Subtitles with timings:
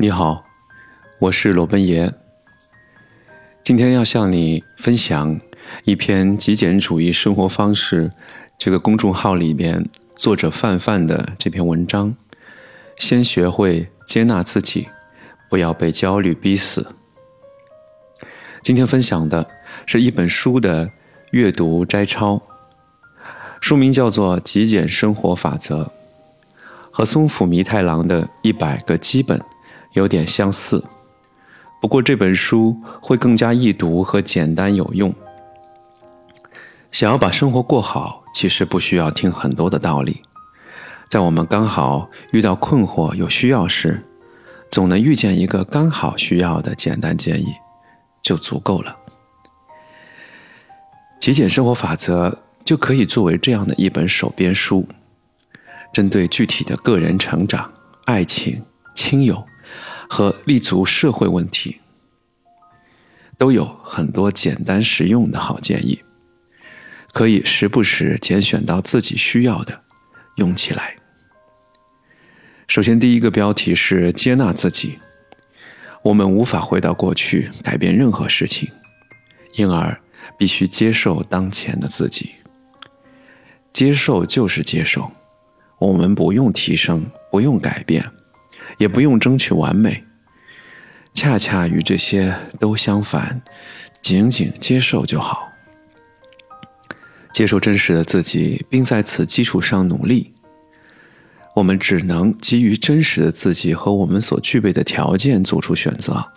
[0.00, 0.44] 你好，
[1.18, 2.14] 我是罗奔爷。
[3.64, 5.40] 今天要向你分享
[5.82, 8.12] 一篇极简主义生活方式
[8.56, 12.14] 这个公众号里边作者范范的这篇文章。
[12.98, 14.88] 先学会接纳自己，
[15.50, 16.86] 不要被焦虑逼死。
[18.62, 19.44] 今天分享的
[19.84, 20.88] 是一本书的
[21.32, 22.40] 阅读摘抄，
[23.60, 25.82] 书名叫做《极简生活法则》，
[26.92, 29.42] 和松浦弥太郎的一百个基本。
[29.92, 30.84] 有点相似，
[31.80, 35.14] 不过这本书会更加易读和简单有用。
[36.90, 40.22] 想要把生活过好，其实不需要听很多的道理，
[41.10, 44.02] 在我们刚好遇到困惑有需要时，
[44.70, 47.52] 总能遇见一个刚好需要的简单建议，
[48.22, 48.96] 就足够了。
[51.20, 54.86] 极简生活法则就可以作为这样的一本手编书，
[55.92, 57.70] 针对具体的个人成长、
[58.04, 58.62] 爱情、
[58.94, 59.44] 亲友。
[60.08, 61.80] 和立足社会问题，
[63.36, 66.02] 都有很多简单实用的好建议，
[67.12, 69.82] 可以时不时拣选到自己需要的，
[70.36, 70.96] 用起来。
[72.66, 74.98] 首先，第一个标题是接纳自己。
[76.02, 78.70] 我们无法回到过去改变任何事情，
[79.54, 80.00] 因而
[80.38, 82.30] 必须接受当前的自己。
[83.72, 85.10] 接受就是接受，
[85.78, 88.04] 我们不用提升，不用改变。
[88.76, 90.04] 也不用争取完美，
[91.14, 93.40] 恰恰与这些都相反，
[94.02, 95.48] 仅仅接受就好。
[97.32, 100.34] 接受真实的自己，并在此基础上努力。
[101.54, 106.32] 我们只能基于真实的自己和我们所具备的条件做出选择，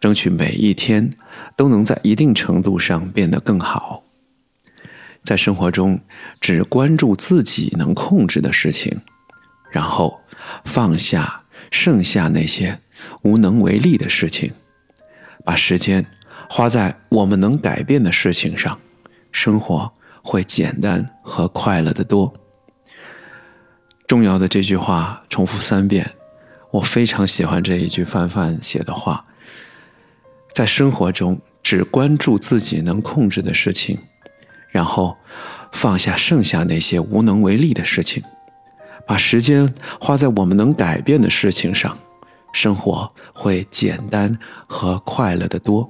[0.00, 1.12] 争取每一天
[1.56, 4.02] 都能在一定程度上变得更好。
[5.24, 6.00] 在生活中，
[6.40, 9.00] 只关注自己能控制的事情，
[9.70, 10.20] 然后
[10.64, 11.42] 放下。
[11.70, 12.78] 剩下那些
[13.22, 14.52] 无能为力的事情，
[15.44, 16.04] 把时间
[16.48, 18.78] 花在我们能改变的事情上，
[19.32, 19.90] 生活
[20.22, 22.32] 会简单和快乐的多。
[24.06, 26.08] 重要的这句话重复三遍，
[26.70, 29.24] 我非常喜欢这一句范范写的话。
[30.52, 33.98] 在生活中，只关注自己能控制的事情，
[34.70, 35.16] 然后
[35.72, 38.22] 放下剩下那些无能为力的事情。
[39.06, 41.96] 把时间花在我们能改变的事情上，
[42.52, 44.36] 生活会简单
[44.66, 45.88] 和快乐的多。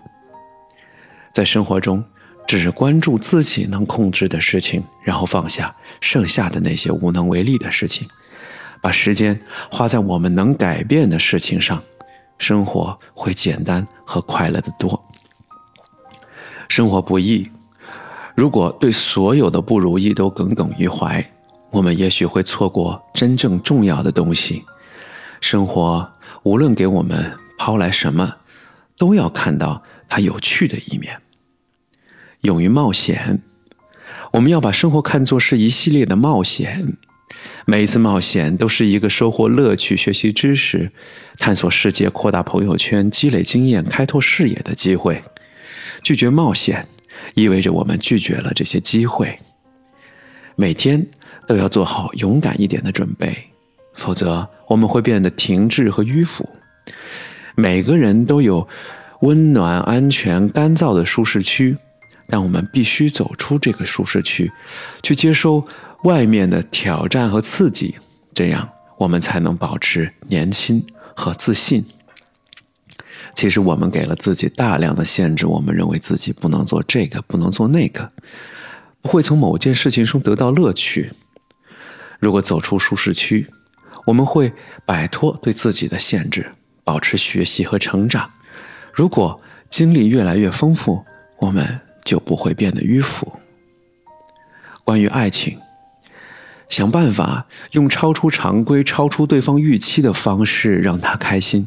[1.32, 2.04] 在生活中，
[2.46, 8.06] 只关注自己能控制的事情，然后放下剩下的那些无能为力的事情，
[8.82, 9.38] 把时间
[9.70, 11.82] 花在我们能改变的事情上，
[12.38, 15.02] 生活会简单和快乐的多。
[16.68, 17.50] 生活不易，
[18.34, 21.24] 如果对所有的不如意都耿耿于怀。
[21.70, 24.64] 我们也许会错过真正重要的东西。
[25.40, 26.10] 生活
[26.42, 28.36] 无论给我们抛来什么，
[28.96, 31.18] 都要看到它有趣的一面。
[32.42, 33.42] 勇于冒险，
[34.32, 36.96] 我们要把生活看作是一系列的冒险。
[37.66, 40.90] 每一次冒险都是一个收获乐趣、学习知识、
[41.38, 45.22] 探索世界、扩大朋友圈、积累经验、开拓视野的机会。
[46.02, 46.88] 拒绝冒险，
[47.34, 49.38] 意味着我们拒绝了这些机会。
[50.56, 51.06] 每天。
[51.48, 53.32] 都要做好勇敢一点的准备，
[53.94, 56.44] 否则我们会变得停滞和迂腐。
[57.54, 58.66] 每个人都有
[59.20, 61.76] 温暖、安全、干燥的舒适区，
[62.28, 64.50] 但我们必须走出这个舒适区，
[65.04, 65.64] 去接收
[66.02, 67.94] 外面的挑战和刺激，
[68.34, 68.68] 这样
[68.98, 70.84] 我们才能保持年轻
[71.14, 71.84] 和自信。
[73.36, 78.10] 其实我们给了自己大量的限制，我们认为自己不能做这个，不能做那个，
[79.06, 81.12] 会从某件事情中得到乐趣。
[82.18, 83.46] 如果走出舒适区，
[84.06, 84.52] 我们会
[84.84, 86.50] 摆脱对自己的限制，
[86.82, 88.30] 保持学习和成长。
[88.92, 91.04] 如果经历越来越丰富，
[91.38, 93.40] 我们就不会变得迂腐。
[94.84, 95.58] 关于爱情，
[96.68, 101.66] 想办法用超出常规、超出对方预期的方式让他开心，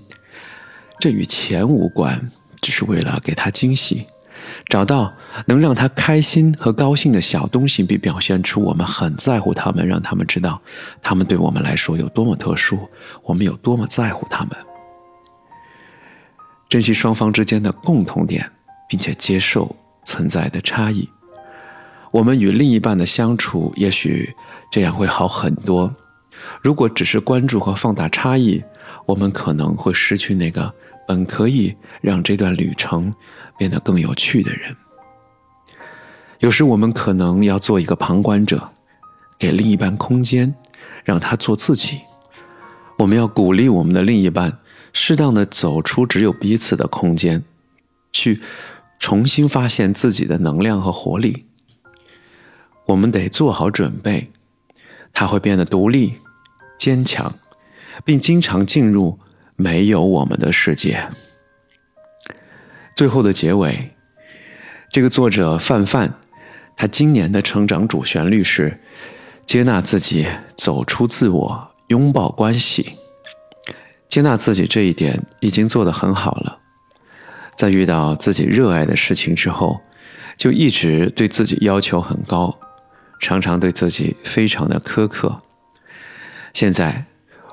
[1.00, 2.32] 这与钱无关，
[2.62, 4.08] 只是为了给他惊喜。
[4.68, 5.14] 找到
[5.46, 10.62] 能让他开心和高兴的小东西，并表现出我们很在乎他们，让他们知道
[11.02, 12.80] 他们对我们来说有多么特殊，
[13.24, 14.52] 我们有多么在乎他们。
[16.68, 18.50] 珍惜双方之间的共同点，
[18.88, 19.76] 并且接受
[20.06, 21.10] 存在的差异。
[22.12, 24.32] 我们与另一半的相处，也许
[24.72, 25.92] 这样会好很多。
[26.62, 28.64] 如果只是关注和放大差异，
[29.06, 30.74] 我们可能会失去那个
[31.08, 33.14] 本可以让这段旅程。
[33.60, 34.76] 变得更有趣的人。
[36.40, 38.70] 有时我们可能要做一个旁观者，
[39.38, 40.56] 给另一半空间，
[41.04, 42.00] 让他做自己。
[42.98, 44.58] 我们要鼓励我们的另一半
[44.94, 47.44] 适当的走出只有彼此的空间，
[48.14, 48.42] 去
[49.00, 51.46] 重新发现自己的能量和活力。
[52.86, 54.32] 我们得做好准备，
[55.12, 56.14] 他会变得独立、
[56.78, 57.36] 坚强，
[58.06, 59.20] 并经常进入
[59.58, 61.06] 没有我们的世界。
[63.00, 63.92] 最后的结尾，
[64.92, 66.12] 这个作者范范，
[66.76, 68.78] 他今年的成长主旋律是
[69.46, 72.98] 接纳自己，走出自我，拥抱关系。
[74.10, 76.60] 接纳自己这一点已经做得很好了，
[77.56, 79.80] 在遇到自己热爱的事情之后，
[80.36, 82.54] 就一直对自己要求很高，
[83.22, 85.42] 常常对自己非常的苛刻。
[86.54, 87.06] 现在，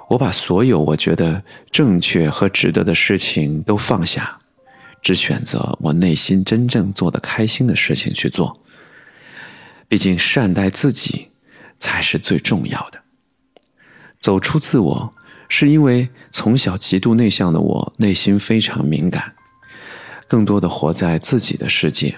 [0.09, 1.41] 我把所有我觉得
[1.71, 4.37] 正确和值得的事情都放下，
[5.07, 8.61] 只选择我内心真正做的开心的事情去做。
[9.87, 11.29] 毕竟，善待自己
[11.79, 13.01] 才是最重要的。
[14.21, 15.15] 走出自我。
[15.49, 19.33] 是因为从小极度内向的我，内心非常敏感，
[20.27, 22.13] 更多的活在自己的世界，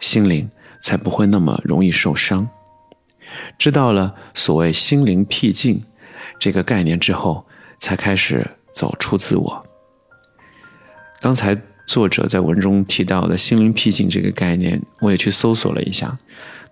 [0.00, 0.48] 心灵
[0.80, 2.48] 才不会那么容易受伤。
[3.58, 5.84] 知道了所谓心灵僻静
[6.40, 7.46] 这个概念之后，
[7.80, 9.62] 才开始走出自我。
[11.20, 11.54] 刚才
[11.86, 16.16] 作者在文中提到的心灵僻静这个概念，我也去搜索了一下，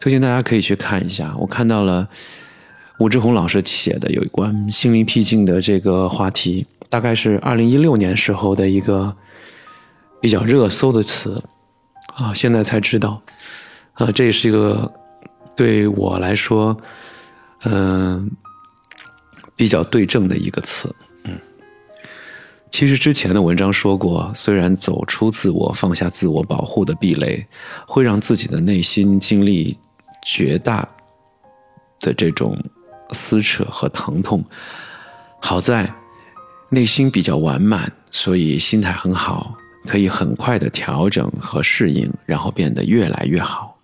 [0.00, 1.35] 推荐大家可以去看一下。
[1.38, 2.09] 我看到了。
[2.99, 9.12] 武志红老师写的有关心灵僻静的这个话题，大概是二零一六年时候的一个
[10.20, 11.43] 比较热搜的词，
[12.14, 13.20] 啊，现在才知道，
[13.94, 14.93] 啊，这也是一个
[15.56, 16.76] 对我来说，
[17.64, 18.31] 嗯，
[19.56, 20.94] 比较对症的一个词，
[22.73, 27.47] 其实之前的文章说过，虽然走出自我，放下自我保护的壁垒，
[27.87, 29.79] 会让自己的内心经历
[30.25, 30.89] 绝大
[32.01, 32.59] 的这种。
[33.15, 34.43] 撕扯和疼痛，
[35.39, 35.87] 好在
[36.71, 39.55] 内心比较完满，所以心态很好，
[39.85, 43.79] 可以很快的调整和适应，然后变得越来越好。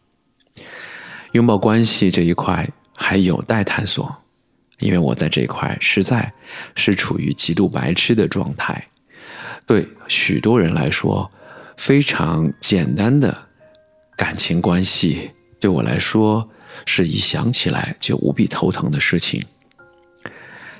[1.32, 4.10] 拥抱关系这一块还有待探索，
[4.78, 6.32] 因为我在这块实在
[6.74, 8.82] 是处于极度白痴的状态。
[9.66, 11.30] 对许多人来说，
[11.76, 13.36] 非常简单的
[14.16, 15.30] 感情关系，
[15.60, 16.48] 对我来说。
[16.84, 19.44] 是一想起来就无比头疼的事情。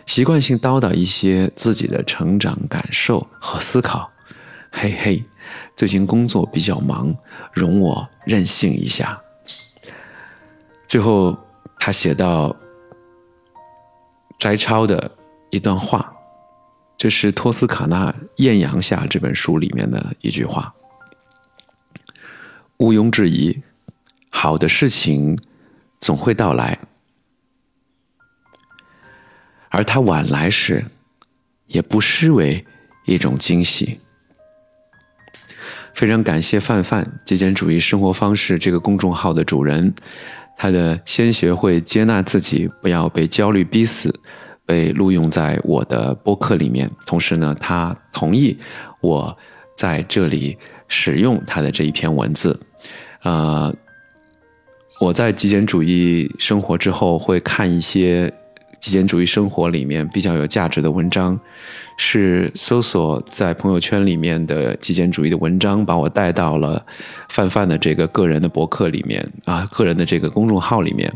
[0.07, 4.09] 习惯性叨叨一些自己的成长感受和思考，
[4.71, 5.25] 嘿嘿，
[5.77, 7.13] 最近工作比较忙，
[7.53, 9.21] 容我任性一下。
[10.87, 11.37] 最后，
[11.81, 12.55] 他写到
[14.39, 15.11] 摘抄的
[15.51, 16.13] 一段话，
[16.97, 20.73] 这是托斯卡纳艳阳下这本书里面的一句话：
[22.79, 23.61] 毋庸置疑，
[24.31, 25.39] 好的事情。
[26.01, 26.79] 总会到来，
[29.69, 30.85] 而它晚来时，
[31.67, 32.65] 也不失为
[33.05, 34.01] 一种惊喜。
[35.99, 39.93] 非常感谢范范极简主义生活方式这个公众号的主人，
[40.57, 44.15] 他的先学会接纳自己，不要被焦虑逼死，
[44.65, 46.89] 被录用在我的播客里面。
[47.05, 48.57] 同时呢，他同意
[49.01, 49.37] 我
[49.77, 50.57] 在这里
[50.87, 52.57] 使用他的这一篇文字，
[53.25, 53.75] 呃。
[55.01, 58.33] 我在极简主义生活之后，会看一些
[58.81, 61.39] 极简主义生活里面比较有价值的文章，
[61.97, 66.85] 是搜索在朋友圈里面的极简主义的文章，把我带到了
[67.29, 71.13] 范范的这个个人的博客里面啊，个人的这个公众号里面。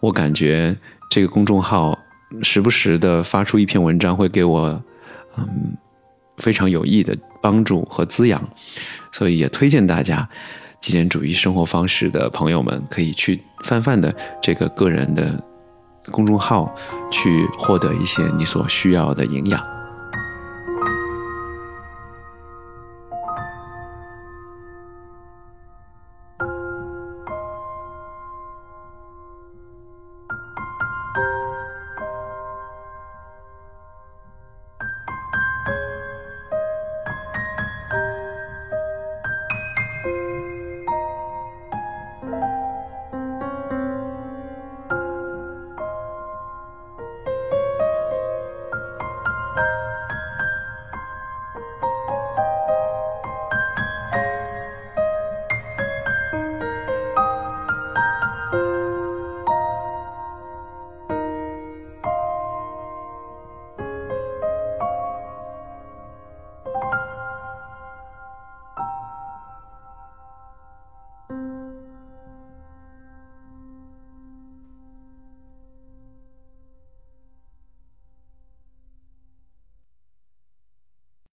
[0.00, 0.76] 我感觉
[1.10, 1.98] 这个公众号
[2.42, 4.82] 时不时的发出一篇文章，会给我
[5.36, 5.76] 嗯
[6.36, 8.42] 非常有益的帮助和滋养，
[9.12, 10.28] 所以也推荐大家。
[10.80, 15.42] 极简主义生活方式的朋友们，可以去范范的这个个人的
[16.10, 16.74] 公众号，
[17.10, 19.77] 去获得一些你所需要的营养。